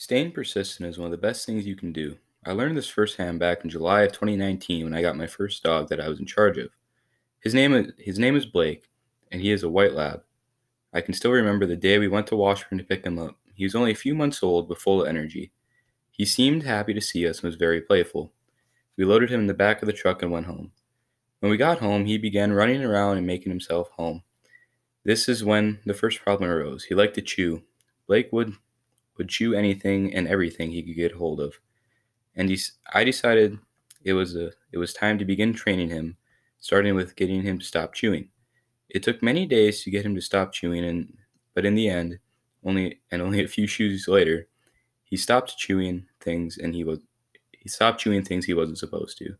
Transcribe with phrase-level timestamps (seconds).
[0.00, 2.16] Staying persistent is one of the best things you can do.
[2.46, 5.90] I learned this firsthand back in July of 2019 when I got my first dog
[5.90, 6.70] that I was in charge of.
[7.40, 8.88] His name is, his name is Blake,
[9.30, 10.22] and he is a white lab.
[10.94, 13.36] I can still remember the day we went to Washburn to pick him up.
[13.52, 15.52] He was only a few months old but full of energy.
[16.10, 18.32] He seemed happy to see us and was very playful.
[18.96, 20.72] We loaded him in the back of the truck and went home.
[21.40, 24.22] When we got home, he began running around and making himself home.
[25.04, 26.84] This is when the first problem arose.
[26.84, 27.64] He liked to chew.
[28.06, 28.54] Blake would
[29.16, 31.54] would chew anything and everything he could get hold of.
[32.36, 32.58] And he,
[32.92, 33.58] I decided
[34.04, 36.16] it was a it was time to begin training him,
[36.58, 38.28] starting with getting him to stop chewing.
[38.88, 41.16] It took many days to get him to stop chewing and
[41.54, 42.18] but in the end,
[42.64, 44.48] only and only a few shoes later,
[45.04, 47.00] he stopped chewing things and he was
[47.50, 49.34] he stopped chewing things he wasn't supposed to.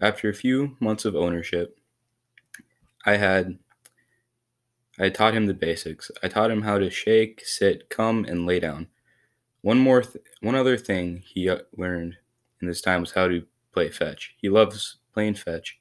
[0.00, 1.78] After a few months of ownership,
[3.06, 3.58] I had
[4.98, 6.10] I taught him the basics.
[6.22, 8.88] I taught him how to shake, sit, come, and lay down.
[9.62, 12.16] One more, th- one other thing he uh, learned
[12.60, 14.34] in this time was how to play fetch.
[14.40, 15.78] He loves playing fetch.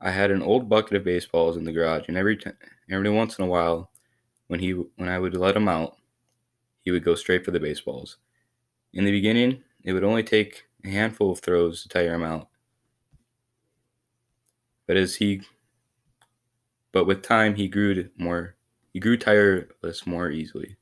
[0.00, 2.50] I had an old bucket of baseballs in the garage, and every t-
[2.90, 3.90] every once in a while,
[4.48, 5.96] when he when I would let him out,
[6.82, 8.18] he would go straight for the baseballs.
[8.92, 12.48] In the beginning, it would only take a handful of throws to tire him out.
[14.86, 15.42] But as he
[16.96, 18.56] but with time he grew more
[18.90, 20.78] he grew tireless more easily.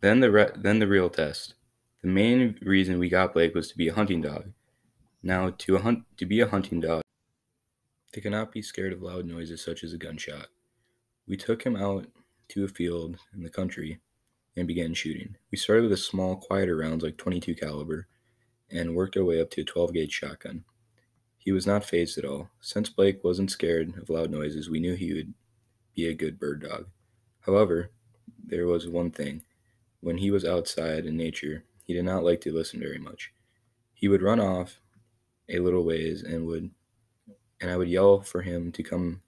[0.00, 1.54] Then the re- then the real test.
[2.00, 4.52] The main reason we got Blake was to be a hunting dog.
[5.24, 7.02] Now, to a hunt to be a hunting dog,
[8.12, 10.46] they cannot be scared of loud noises such as a gunshot.
[11.26, 12.06] We took him out
[12.50, 13.98] to a field in the country
[14.54, 15.34] and began shooting.
[15.50, 18.06] We started with a small, quieter rounds like 22 caliber
[18.70, 20.64] and worked our way up to a 12 gauge shotgun.
[21.38, 22.50] He was not fazed at all.
[22.60, 25.32] Since Blake wasn't scared of loud noises, we knew he would
[25.94, 26.86] be a good bird dog.
[27.40, 27.90] However,
[28.44, 29.42] there was one thing.
[30.00, 33.32] When he was outside in nature, he did not like to listen very much.
[33.94, 34.80] He would run off
[35.48, 36.70] a little ways and would
[37.60, 39.22] and I would yell for him to come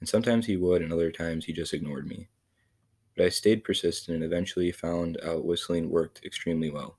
[0.00, 2.28] and sometimes he would and other times he just ignored me.
[3.16, 6.98] But I stayed persistent and eventually found out whistling worked extremely well.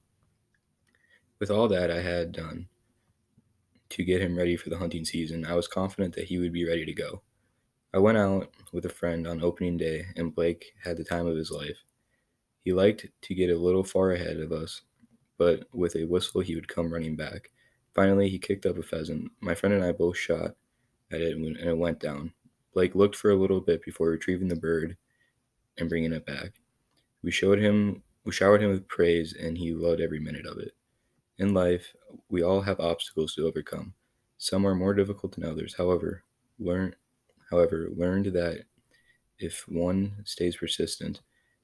[1.40, 2.68] With all that I had done
[3.92, 6.68] to get him ready for the hunting season, I was confident that he would be
[6.68, 7.22] ready to go.
[7.94, 11.36] I went out with a friend on opening day and Blake had the time of
[11.36, 11.78] his life.
[12.64, 14.82] He liked to get a little far ahead of us,
[15.38, 17.52] but with a whistle he would come running back.
[17.94, 19.32] Finally, he kicked up a pheasant.
[19.42, 20.56] My friend and I both shot
[21.12, 22.32] at it and it went down.
[22.74, 24.96] Blake looked for a little bit before retrieving the bird
[25.78, 26.54] and bringing it back.
[27.24, 30.72] We showed him, we showered him with praise, and he loved every minute of it.
[31.38, 31.94] In life,
[32.32, 33.94] we all have obstacles to overcome.
[34.38, 35.76] Some are more difficult than others.
[35.78, 36.24] However,
[36.58, 36.96] learn,
[37.50, 38.64] however, learned that
[39.38, 41.22] if one stays persistent,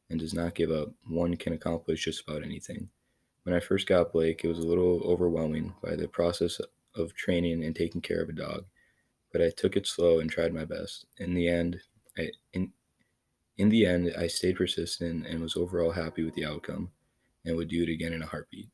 [0.09, 2.89] and does not give up, one can accomplish just about anything.
[3.43, 6.59] When I first got Blake, it was a little overwhelming by the process
[6.95, 8.65] of training and taking care of a dog,
[9.31, 11.05] but I took it slow and tried my best.
[11.17, 11.79] In the end,
[12.17, 12.71] I in
[13.57, 16.91] in the end, I stayed persistent and was overall happy with the outcome
[17.43, 18.69] and would do it again in a heartbeat.